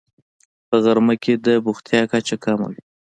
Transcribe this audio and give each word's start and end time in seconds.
په 0.67 0.75
غرمه 0.83 1.15
کې 1.23 1.33
د 1.45 1.47
بوختیا 1.65 2.01
کچه 2.11 2.35
کمه 2.43 2.67
وي 2.71 2.81